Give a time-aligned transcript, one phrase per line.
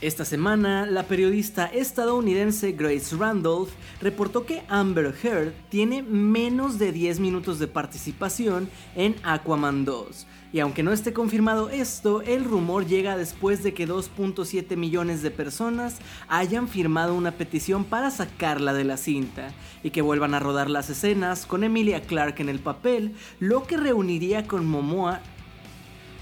[0.00, 3.70] Esta semana, la periodista estadounidense Grace Randolph
[4.00, 10.26] reportó que Amber Heard tiene menos de 10 minutos de participación en Aquaman 2.
[10.52, 15.30] Y aunque no esté confirmado esto, el rumor llega después de que 2.7 millones de
[15.30, 19.52] personas hayan firmado una petición para sacarla de la cinta
[19.84, 23.76] y que vuelvan a rodar las escenas con Emilia Clarke en el papel, lo que
[23.76, 25.20] reuniría con Momoa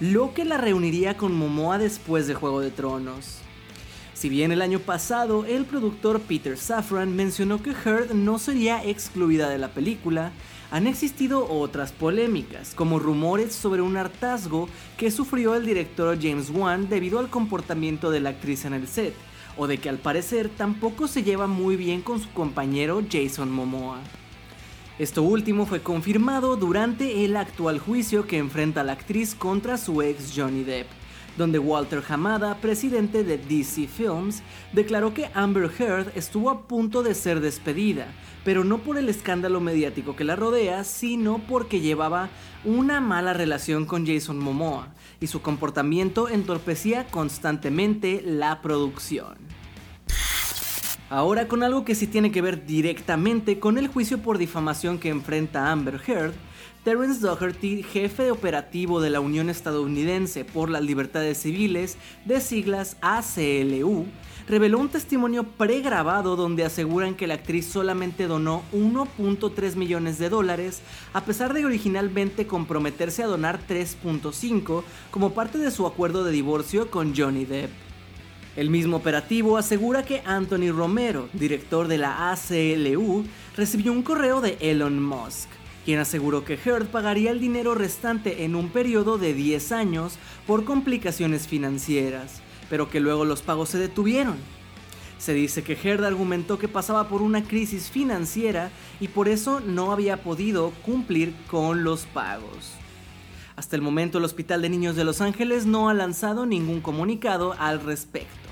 [0.00, 3.38] lo que la reuniría con Momoa después de Juego de Tronos.
[4.14, 9.48] Si bien el año pasado el productor Peter Safran mencionó que Heard no sería excluida
[9.48, 10.30] de la película,
[10.70, 16.88] han existido otras polémicas, como rumores sobre un hartazgo que sufrió el director James Wan
[16.88, 19.14] debido al comportamiento de la actriz en el set,
[19.56, 23.98] o de que al parecer tampoco se lleva muy bien con su compañero Jason Momoa.
[24.98, 30.32] Esto último fue confirmado durante el actual juicio que enfrenta la actriz contra su ex
[30.34, 30.88] Johnny Depp,
[31.36, 37.14] donde Walter Hamada, presidente de DC Films, declaró que Amber Heard estuvo a punto de
[37.14, 38.08] ser despedida,
[38.44, 42.28] pero no por el escándalo mediático que la rodea, sino porque llevaba
[42.64, 44.88] una mala relación con Jason Momoa
[45.20, 49.57] y su comportamiento entorpecía constantemente la producción.
[51.10, 55.08] Ahora con algo que sí tiene que ver directamente con el juicio por difamación que
[55.08, 56.34] enfrenta Amber Heard,
[56.84, 64.04] Terence Doherty, jefe operativo de la Unión Estadounidense por las Libertades Civiles, de siglas ACLU,
[64.48, 70.82] reveló un testimonio pregrabado donde aseguran que la actriz solamente donó 1.3 millones de dólares,
[71.14, 76.90] a pesar de originalmente comprometerse a donar 3.5 como parte de su acuerdo de divorcio
[76.90, 77.87] con Johnny Depp.
[78.58, 83.24] El mismo operativo asegura que Anthony Romero, director de la ACLU,
[83.56, 85.48] recibió un correo de Elon Musk,
[85.84, 90.64] quien aseguró que Heard pagaría el dinero restante en un periodo de 10 años por
[90.64, 94.38] complicaciones financieras, pero que luego los pagos se detuvieron.
[95.18, 99.92] Se dice que Heard argumentó que pasaba por una crisis financiera y por eso no
[99.92, 102.72] había podido cumplir con los pagos.
[103.54, 107.54] Hasta el momento el Hospital de Niños de Los Ángeles no ha lanzado ningún comunicado
[107.56, 108.47] al respecto.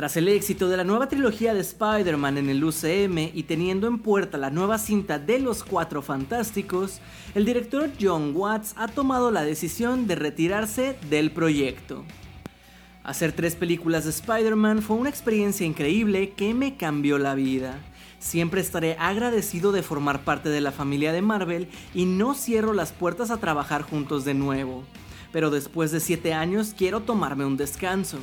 [0.00, 3.98] Tras el éxito de la nueva trilogía de Spider-Man en el UCM y teniendo en
[3.98, 7.00] puerta la nueva cinta de los Cuatro Fantásticos,
[7.34, 12.06] el director John Watts ha tomado la decisión de retirarse del proyecto.
[13.04, 17.78] Hacer tres películas de Spider-Man fue una experiencia increíble que me cambió la vida.
[18.18, 22.92] Siempre estaré agradecido de formar parte de la familia de Marvel y no cierro las
[22.92, 24.82] puertas a trabajar juntos de nuevo.
[25.30, 28.16] Pero después de 7 años quiero tomarme un descanso.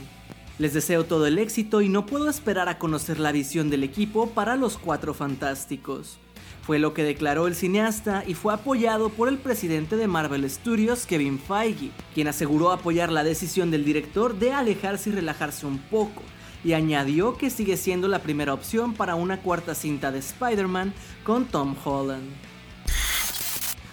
[0.59, 4.31] Les deseo todo el éxito y no puedo esperar a conocer la visión del equipo
[4.31, 6.17] para los Cuatro Fantásticos.
[6.63, 11.05] Fue lo que declaró el cineasta y fue apoyado por el presidente de Marvel Studios,
[11.05, 16.23] Kevin Feige, quien aseguró apoyar la decisión del director de alejarse y relajarse un poco,
[16.63, 20.91] y añadió que sigue siendo la primera opción para una cuarta cinta de Spider-Man
[21.23, 22.27] con Tom Holland.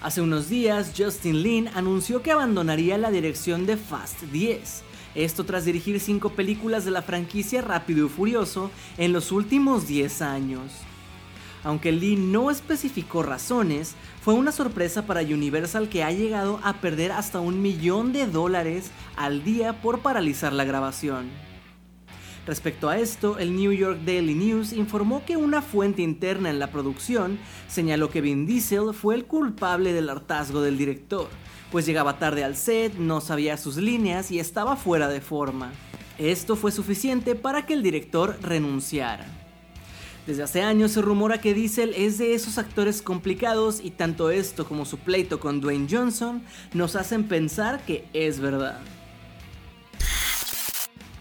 [0.02, 4.82] Hace unos días, Justin Lin anunció que abandonaría la dirección de Fast 10,
[5.14, 10.22] esto tras dirigir cinco películas de la franquicia Rápido y Furioso en los últimos 10
[10.22, 10.72] años.
[11.62, 17.12] Aunque Lee no especificó razones, fue una sorpresa para Universal que ha llegado a perder
[17.12, 21.30] hasta un millón de dólares al día por paralizar la grabación.
[22.46, 26.70] Respecto a esto, el New York Daily News informó que una fuente interna en la
[26.70, 27.38] producción
[27.68, 31.28] señaló que Vin Diesel fue el culpable del hartazgo del director,
[31.72, 35.72] pues llegaba tarde al set, no sabía sus líneas y estaba fuera de forma.
[36.18, 39.26] Esto fue suficiente para que el director renunciara.
[40.26, 44.66] Desde hace años se rumora que Diesel es de esos actores complicados y tanto esto
[44.66, 46.42] como su pleito con Dwayne Johnson
[46.72, 48.80] nos hacen pensar que es verdad.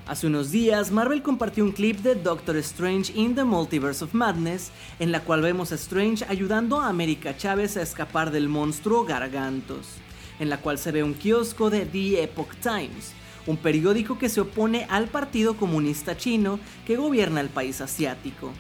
[0.06, 4.72] Hace unos días, Marvel compartió un clip de Doctor Strange in the Multiverse of Madness,
[5.00, 10.04] en la cual vemos a Strange ayudando a América Chávez a escapar del monstruo Gargantos
[10.40, 13.14] en la cual se ve un kiosco de The Epoch Times,
[13.46, 18.52] un periódico que se opone al Partido Comunista Chino que gobierna el país asiático.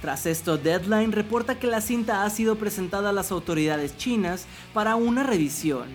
[0.00, 4.96] Tras esto, Deadline reporta que la cinta ha sido presentada a las autoridades chinas para
[4.96, 5.88] una revisión,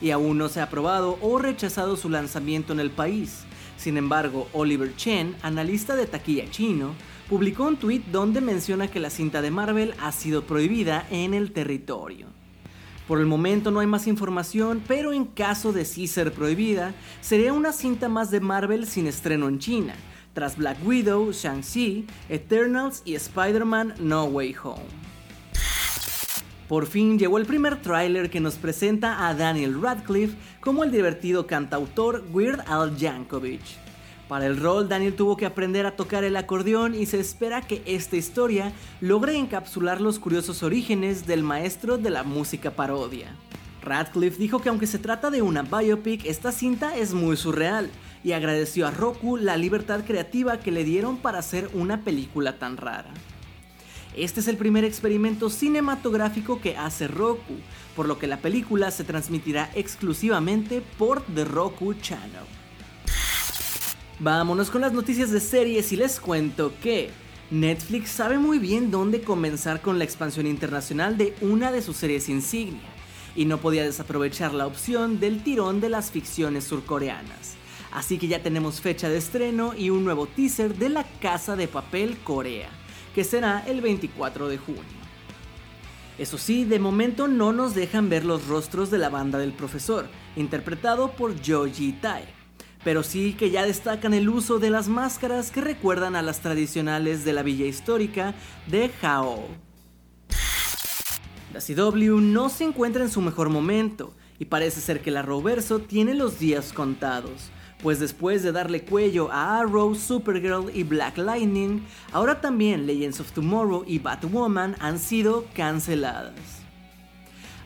[0.00, 3.44] y aún no se ha aprobado o rechazado su lanzamiento en el país.
[3.82, 6.94] Sin embargo, Oliver Chen, analista de taquilla chino,
[7.28, 11.50] publicó un tweet donde menciona que la cinta de Marvel ha sido prohibida en el
[11.50, 12.28] territorio.
[13.08, 17.52] Por el momento no hay más información, pero en caso de sí ser prohibida, sería
[17.52, 19.96] una cinta más de Marvel sin estreno en China,
[20.32, 25.01] tras Black Widow, Shang-Chi, Eternals y Spider-Man No Way Home.
[26.68, 31.46] Por fin llegó el primer tráiler que nos presenta a Daniel Radcliffe como el divertido
[31.46, 33.60] cantautor Weird Al Yankovic.
[34.28, 37.82] Para el rol, Daniel tuvo que aprender a tocar el acordeón y se espera que
[37.84, 38.72] esta historia
[39.02, 43.36] logre encapsular los curiosos orígenes del maestro de la música parodia.
[43.82, 47.90] Radcliffe dijo que aunque se trata de una biopic, esta cinta es muy surreal
[48.24, 52.76] y agradeció a Roku la libertad creativa que le dieron para hacer una película tan
[52.76, 53.12] rara.
[54.16, 57.54] Este es el primer experimento cinematográfico que hace Roku,
[57.96, 62.44] por lo que la película se transmitirá exclusivamente por The Roku Channel.
[64.18, 67.10] Vámonos con las noticias de series y les cuento que
[67.50, 72.28] Netflix sabe muy bien dónde comenzar con la expansión internacional de una de sus series
[72.28, 72.90] insignia,
[73.34, 77.54] y no podía desaprovechar la opción del tirón de las ficciones surcoreanas.
[77.90, 81.66] Así que ya tenemos fecha de estreno y un nuevo teaser de La Casa de
[81.66, 82.81] Papel Corea
[83.14, 84.82] que será el 24 de junio.
[86.18, 90.08] Eso sí, de momento no nos dejan ver los rostros de la banda del profesor,
[90.36, 92.26] interpretado por Joji Tae,
[92.84, 97.24] pero sí que ya destacan el uso de las máscaras que recuerdan a las tradicionales
[97.24, 98.34] de la villa histórica
[98.66, 99.48] de Hao.
[101.52, 105.80] La CW no se encuentra en su mejor momento y parece ser que la Roverso
[105.80, 107.50] tiene los días contados,
[107.82, 111.82] pues después de darle cuello a Arrow, Supergirl y Black Lightning,
[112.12, 116.62] ahora también Legends of Tomorrow y Batwoman han sido canceladas.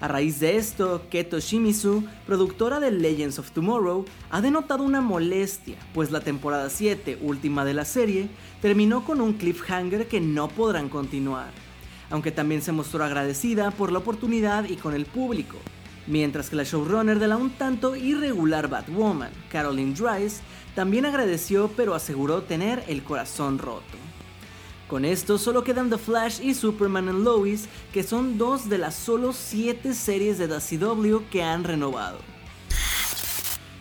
[0.00, 5.76] A raíz de esto, Keto Shimizu, productora de Legends of Tomorrow, ha denotado una molestia,
[5.94, 8.28] pues la temporada 7, última de la serie,
[8.60, 11.50] terminó con un cliffhanger que no podrán continuar,
[12.10, 15.56] aunque también se mostró agradecida por la oportunidad y con el público,
[16.06, 20.40] mientras que la showrunner de la un tanto irregular Batwoman, Caroline Dries,
[20.74, 23.96] también agradeció pero aseguró tener el corazón roto.
[24.88, 28.94] Con esto solo quedan The Flash y Superman and Lois, que son dos de las
[28.94, 32.18] solo 7 series de The CW que han renovado.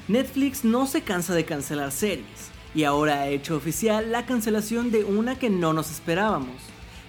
[0.07, 5.03] Netflix no se cansa de cancelar series, y ahora ha hecho oficial la cancelación de
[5.03, 6.55] una que no nos esperábamos.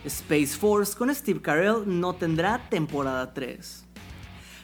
[0.04, 3.85] Space Force con Steve Carell no tendrá temporada 3.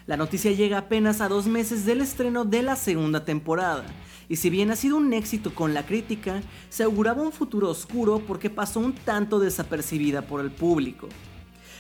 [0.07, 3.85] La noticia llega apenas a dos meses del estreno de la segunda temporada,
[4.29, 8.21] y si bien ha sido un éxito con la crítica, se auguraba un futuro oscuro
[8.27, 11.09] porque pasó un tanto desapercibida por el público.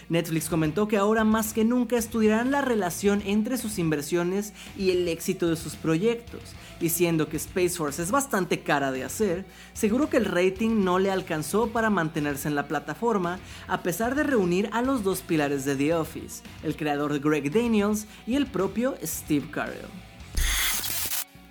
[0.08, 5.08] Netflix comentó que ahora más que nunca estudiarán la relación entre sus inversiones y el
[5.08, 6.40] éxito de sus proyectos,
[6.80, 11.10] diciendo que Space Force es bastante cara de hacer, seguro que el rating no le
[11.10, 13.38] alcanzó para mantenerse en la plataforma,
[13.68, 18.06] a pesar de reunir a los dos pilares de The Office, el creador Greg Daniels
[18.26, 19.86] y el propio Steve Carell.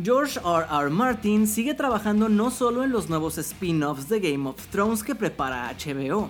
[0.04, 0.66] George R.
[0.68, 0.90] R.
[0.90, 5.72] Martin sigue trabajando no solo en los nuevos spin-offs de Game of Thrones que prepara
[5.78, 6.30] HBO,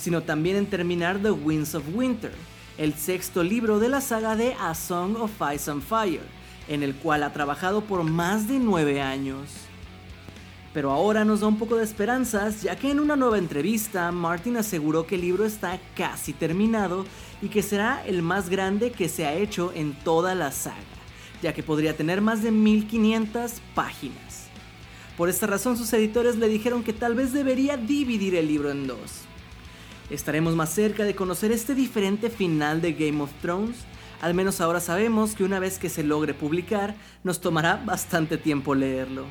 [0.00, 2.32] sino también en terminar The Winds of Winter,
[2.78, 6.22] el sexto libro de la saga de A Song of Ice and Fire,
[6.68, 9.50] en el cual ha trabajado por más de nueve años.
[10.72, 14.56] Pero ahora nos da un poco de esperanzas, ya que en una nueva entrevista Martin
[14.56, 17.04] aseguró que el libro está casi terminado
[17.42, 20.76] y que será el más grande que se ha hecho en toda la saga,
[21.42, 24.46] ya que podría tener más de 1500 páginas.
[25.18, 28.86] Por esta razón sus editores le dijeron que tal vez debería dividir el libro en
[28.86, 29.26] dos
[30.10, 33.76] estaremos más cerca de conocer este diferente final de Game of Thrones.
[34.20, 38.74] Al menos ahora sabemos que una vez que se logre publicar, nos tomará bastante tiempo
[38.74, 39.26] leerlo.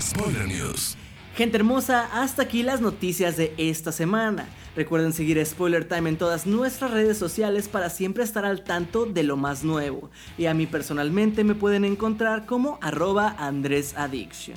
[0.00, 0.96] Spoiler News.
[1.36, 4.48] Gente hermosa, hasta aquí las noticias de esta semana.
[4.74, 9.22] Recuerden seguir Spoiler Time en todas nuestras redes sociales para siempre estar al tanto de
[9.22, 10.10] lo más nuevo.
[10.38, 14.56] Y a mí personalmente me pueden encontrar como arroba Andrés Addiction.